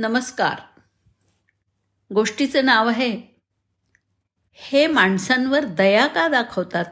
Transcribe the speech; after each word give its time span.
नमस्कार. 0.00 0.82
गोष्टीचं 2.14 2.64
नाव 2.64 2.88
आहे 2.88 3.22
हे 4.52 4.86
माणसांवर 4.86 5.64
दया 5.64 6.06
का 6.06 6.28
दाखवतात? 6.28 6.84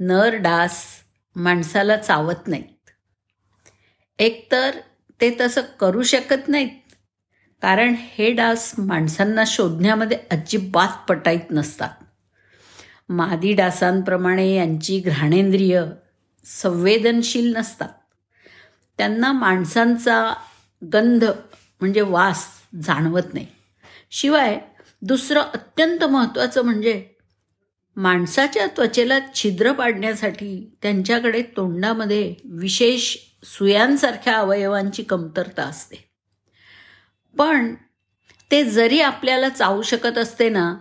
नर 0.00 0.34
डास 0.34 0.84
माणसाला 1.36 1.96
चावत 1.96 2.48
नाहीत. 2.48 2.90
एकतर 4.18 4.70
ते 5.20 5.36
तसं 5.40 5.60
करू 5.60 6.02
शकत 6.02 6.48
नाहीत 6.48 6.92
कारण 7.62 7.94
हे 7.98 8.32
डास 8.32 8.74
माणसांना 8.78 9.44
शोधण्यामध्ये 9.46 10.18
अजिबात 10.30 11.08
पटाईत 11.08 11.50
नसतात. 11.50 11.90
मादी 13.08 13.52
डासांप्रमाणे 13.52 14.54
यांची 14.54 15.00
घ्राणेंद्रिय 15.00 15.84
संवेदनशील 16.44 17.56
नसतात. 17.56 17.88
त्यांना 18.98 19.32
माणसांचा 19.32 20.34
गंध 20.92 21.24
म्हणजे 21.80 22.00
वास 22.00 22.46
जाणवत 22.82 23.34
नाही. 23.34 23.46
शिवाय 24.10 24.60
दुसरं 25.02 25.40
अत्यंत 25.40 26.04
महत्त्वाचं 26.04 26.62
म्हणजे 26.62 27.08
माणसाच्या 27.96 28.66
त्वचेला 28.66 29.18
छिद्र 29.34 29.72
पाडण्यासाठी 29.72 30.78
त्यांच्याकडे 30.82 31.42
तोंडामध्ये 31.42 32.34
विशेष 32.44 33.16
सुयांसारख्या 33.44 34.36
अवयवांची 34.36 35.02
कमतरता 35.02 35.62
असते. 35.62 36.10
पण 37.38 37.74
ते 38.50 38.64
जरी 38.64 39.00
आपल्याला 39.00 39.48
चावू 39.48 39.82
शकत 39.82 40.18
असते 40.18 40.48
ना 40.48 40.76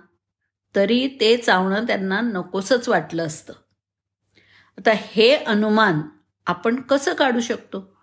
तरी 0.75 1.07
ते 1.07 1.37
चावणं 1.37 1.87
त्यांना 1.87 2.21
नकोसंच 2.21 2.89
वाटलं 2.89 3.25
असतं. 3.25 3.53
आता 4.77 4.91
हे 4.95 5.35
अनुमान 5.35 6.01
आपण 6.45 6.81
कसं 6.81 7.13
काढू 7.13 7.39
शकतो? 7.39 7.96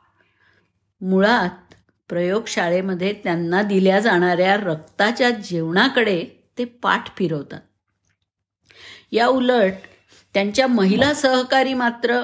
मुळात 1.05 1.75
प्रयोगशाळेमध्ये 2.09 3.13
त्यांना 3.25 3.63
दिल्या 3.63 4.01
जाणाऱ्या 4.01 4.57
रक्ताच्या 4.57 5.31
जेवणाकडे 5.31 6.25
ते 6.59 6.65
पाठ 6.65 7.17
फिरवतात. 7.17 7.61
या 9.13 9.27
उलट 9.27 9.73
त्यांच्या 10.35 10.67
महिला 10.67 11.13
सहकारी 11.15 11.75
मात्र 11.75 12.21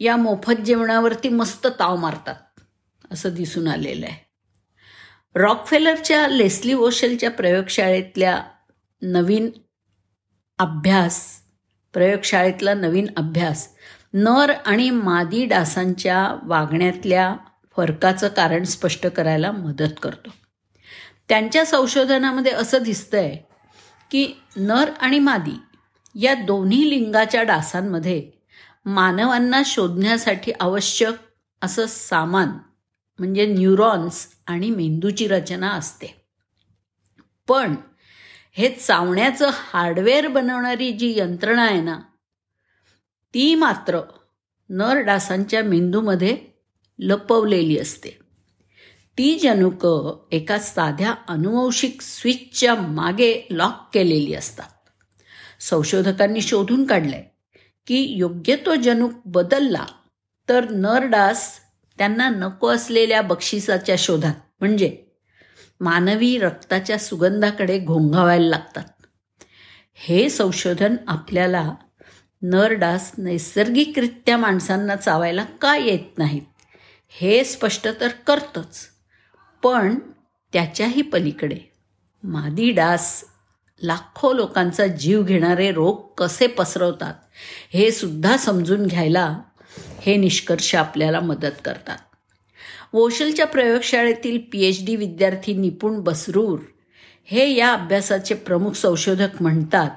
या 0.00 0.16
मोफत 0.16 0.60
जेवणावरती 0.60 1.28
मस्त 1.28 1.66
ताव 1.78 1.96
मारतात 1.96 2.60
असं 3.12 3.34
दिसून 3.34 3.68
आलेलं 3.68 4.06
आहे 4.06 4.24
रॉकफेलरच्या 5.34 6.28
लेस्ली 6.28 6.74
वोशलच्या 6.74 7.30
प्रयोगशाळेतल्या 7.30 8.42
नवीन 9.02 9.50
अभ्यास 10.58 11.42
प्रयोगशाळेतला 11.94 12.74
नवीन 12.74 13.06
अभ्यास 13.16 13.68
नर 14.14 14.52
आणि 14.66 14.90
मादी 14.90 15.44
डासांच्या 15.44 16.38
वागण्यातल्या 16.42 17.36
फरकाचं 17.76 18.28
कारण 18.28 18.64
स्पष्ट 18.64 19.06
करायला 19.06 19.50
मदत 19.50 19.98
करतो. 20.02 20.30
त्यांच्या 21.28 21.64
संशोधनामध्ये 21.64 22.52
असं 22.52 22.82
दिसतंय 22.82 23.36
की 24.10 24.32
नर 24.56 24.90
आणि 25.00 25.18
मादी 25.18 25.60
या 26.14 26.34
दोन्ही 26.34 26.90
लिंगाच्या 26.90 27.42
डासांमध्ये 27.42 28.30
मानवांना 28.84 29.62
शोधण्यासाठी 29.66 30.52
आवश्यक 30.60 31.14
असं 31.62 31.86
सामान 31.86 32.48
म्हणजे 33.18 33.46
न्यूरॉन्स 33.46 34.28
आणि 34.46 34.70
मेंदूची 34.70 35.28
रचना 35.28 35.70
असते. 35.70 36.22
पण 37.48 37.74
हे 38.52 38.68
चावण्याचं 38.68 39.50
हार्डवेअर 39.52 40.28
बनवणारी 40.28 40.92
जी 40.92 41.18
यंत्रणा 41.18 41.62
आहे 41.62 41.80
ना 41.80 41.98
ती 43.34 43.54
मात्र 43.54 44.00
नर 44.68 44.96
डासांच्या 44.96 45.62
मेंदूमध्ये 45.62 46.55
लपवलेली 46.98 47.78
असते. 47.78 48.18
ती 49.18 49.38
जनुक 49.38 49.86
एका 50.32 50.58
साध्या 50.58 51.14
अनुवंशिक 51.28 52.02
स्विचच्या 52.02 52.74
मागे 52.74 53.46
लॉक 53.50 53.90
केलेली 53.94 54.34
असतात. 54.34 54.68
संशोधकांनी 55.60 56.40
शोधून 56.40 56.84
काढलंय 56.84 57.24
की 57.86 58.06
योग्य 58.08 58.56
तो 58.56 58.74
जनुक 58.74 59.12
बदलला 59.24 59.86
तर 60.48 60.70
नरडास 60.70 61.58
त्यांना 61.98 62.28
नको 62.28 62.68
असलेल्या 62.68 63.22
बक्षिसाच्या 63.22 63.94
शोधात 63.98 64.34
म्हणजे 64.60 64.98
मानवी 65.80 66.38
रक्ताच्या 66.38 66.98
सुगंधाकडे 66.98 67.78
घोंघावायला 67.78 68.46
लागतात. 68.46 68.84
हे 69.94 70.28
संशोधन 70.28 70.96
आपल्याला 71.06 71.74
नरडास 72.42 73.12
नैसर्गिकरित्या 73.18 74.36
माणसांना 74.36 74.96
चावायला 74.96 75.44
का 75.44 75.76
येत 75.76 76.18
नाहीत? 76.18 76.42
हे 77.20 77.44
स्पष्ट 77.44 77.88
तर 78.00 78.08
करतंच 78.26 78.78
पण 79.62 79.98
त्याच्याही 80.52 81.02
पलीकडे. 81.02 81.58
मादी 82.22 82.70
डास 82.70 83.24
लाखो 83.82 84.32
लोकांचा 84.32 84.86
जीव 84.86 85.22
घेणारे 85.22 85.70
रोग 85.72 86.06
कसे 86.18 86.46
पसरवतात 86.46 87.14
हे 87.74 87.90
सुद्धा 87.90 88.36
समजून 88.36 88.86
घ्यायला 88.86 89.40
हे 90.00 90.16
निष्कर्ष 90.16 90.74
आपल्याला 90.74 91.20
मदत 91.20 91.60
करतात. 91.64 91.98
वोशलच्या 92.92 93.46
प्रयोगशाळेतील 93.46 94.38
पी 94.52 94.64
एच 94.64 94.84
डी 94.86 94.96
विद्यार्थी 94.96 95.54
निपुण 95.54 96.00
बसरूर 96.00 96.58
हे 97.24 97.50
या 97.54 97.72
अभ्यासाचे 97.72 98.34
प्रमुख 98.34 98.72
संशोधक 98.72 99.42
म्हणतात 99.42 99.90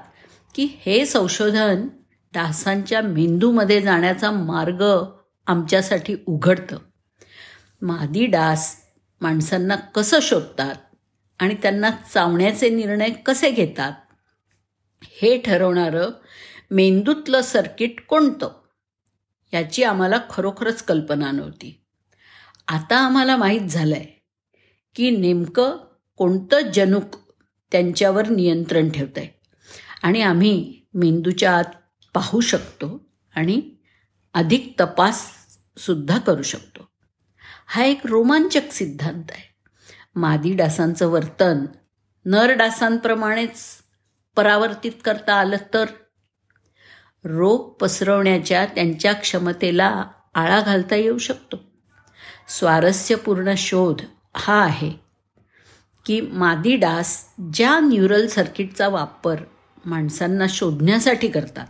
की 0.54 0.68
हे 0.80 1.04
संशोधन 1.06 1.86
डासांच्या 2.34 3.02
मेंदूमध्ये 3.02 3.80
जाण्याचा 3.80 4.30
मार्ग 4.30 4.84
आमच्यासाठी 5.46 6.16
उघडतं. 6.26 6.76
मादी 7.82 8.26
डास 8.26 8.76
माणसांना 9.20 9.76
कसं 9.76 10.18
शोधतात 10.22 10.74
आणि 11.38 11.54
त्यांना 11.54 11.90
चावण्याचे 11.90 12.68
निर्णय 12.68 13.10
कसे 13.10 13.50
घेतात? 13.50 13.92
हे 15.02 15.38
ठरवणारं 15.38 16.10
मेंदूतलं 16.70 17.42
सर्किट 17.42 18.00
कोणतं? 18.00 18.50
याची 19.52 19.82
आम्हाला 19.82 20.20
खरोखरच 20.30 20.82
कल्पना 20.82 21.30
नव्हती. 21.30 21.84
आता 22.68 22.98
आम्हाला 22.98 23.36
माहीत 23.36 23.60
झालं 23.60 23.94
आहे 23.94 24.22
की 24.94 25.10
नेमकं 25.10 25.76
कोणतं 26.16 26.60
जनुक 26.60 27.16
त्यांच्यावर 27.72 28.28
नियंत्रण 28.28 28.90
ठेवत 28.90 29.18
आहे 29.18 29.40
आणि 30.02 30.22
आम्ही 30.22 30.80
मेंदूच्या 30.94 31.56
आत 31.58 31.64
पाहू 32.14 32.40
शकतो 32.40 33.10
आणि 33.34 33.62
अधिक 34.34 34.74
तपाससुद्धा 34.80 36.18
करू 36.18 36.42
शकतो. 36.42 36.89
हा 37.72 37.84
एक 37.84 38.00
रोमांचक 38.04 38.72
सिद्धांत 38.72 39.30
आहे. 39.30 39.42
मादी 40.16 40.54
डासांचं 40.54 41.06
वर्तन 41.06 41.66
नर 42.24 42.52
डासांप्रमाणेच 42.52 43.60
परावर्तित 44.36 44.92
करता 45.04 45.34
आलं 45.34 45.56
तर? 45.74 45.84
रोग 47.24 47.72
पसरवण्याच्या 47.72 48.66
त्यांच्या 48.66 49.12
क्षमतेला 49.12 50.04
आळा 50.34 50.60
घालता 50.60 50.96
येऊ 50.96 51.18
शकतो. 51.18 51.56
स्वारस्यपूर्ण 52.48 53.54
शोध 53.56 54.02
हा 54.36 54.64
आहे 54.64 54.90
की 56.06 56.20
मादी 56.20 56.76
डास 56.76 57.26
ज्या 57.54 57.78
न्यूरल 57.80 58.26
सर्किटचा 58.26 58.88
वापर 58.88 59.36
माणसांना 59.84 60.44
शोधण्यासाठी 60.48 61.28
करतात 61.28 61.66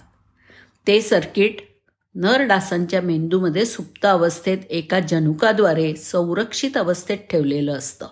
ते 0.86 1.00
सर्किट 1.00 1.69
नर 2.14 2.42
डासांच्या 2.42 3.02
मेंदूमध्ये 3.02 3.64
सुप्त 3.66 4.06
अवस्थेत 4.06 4.58
एका 4.70 5.00
जनुकाद्वारे 5.00 5.96
संरक्षित 5.96 6.76
अवस्थेत 6.76 7.18
ठेवलेलं 7.30 7.72
असतं. 7.72 8.06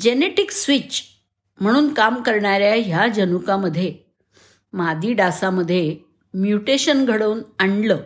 जेनेटिक 0.00 0.50
स्विच 0.50 1.02
म्हणून 1.60 1.94
काम 1.94 2.22
करणाऱ्या 2.22 2.74
ह्या 2.74 3.08
जनुकामध्ये 3.08 3.94
मादी 4.72 5.12
डासामध्ये 5.12 5.96
म्युटेशन 6.34 7.04
घडवून 7.04 7.42
आणलं. 7.58 8.00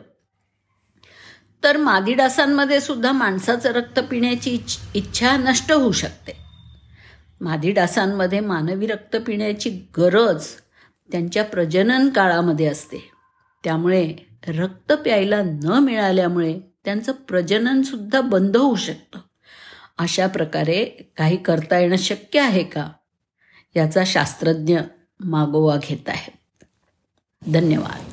तर 1.64 1.76
मादी 1.76 2.14
डासांमध्ये 2.14 2.80
सुद्धा 2.80 3.12
माणसाचं 3.12 3.70
रक्त 3.70 4.00
पिण्याची 4.10 4.58
इच्छा 4.94 5.36
नष्ट 5.36 5.72
होऊ 5.72 5.92
शकते. 5.92 6.32
मादी 7.40 7.70
डासांमध्ये 7.70 8.40
मानवी 8.40 8.86
रक्त 8.86 9.16
पिण्याची 9.16 9.70
गरज 9.70 10.46
त्यांच्या 11.12 11.44
प्रजनन 11.44 12.08
काळामध्ये 12.08 12.66
असते. 12.66 13.17
त्यामुळे 13.64 14.14
रक्त 14.48 14.92
प्यायला 14.92 15.42
न 15.42 15.78
मिळाल्यामुळे 15.78 16.60
त्यांचं 16.84 17.12
प्रजननसुद्धा 17.12 18.20
बंद 18.20 18.56
होऊ 18.56 18.76
शकतं. 18.76 19.18
अशा 19.98 20.26
प्रकारे 20.26 20.84
काही 21.16 21.36
करता 21.36 21.78
येणं 21.78 21.96
शक्य 21.96 22.40
आहे 22.40 22.64
का? 22.64 22.88
याचा 23.76 24.02
शास्त्रज्ञ 24.06 24.78
मागोवा 25.20 25.76
घेत 25.82 26.08
आहेत. 26.08 26.64
धन्यवाद. 27.52 28.07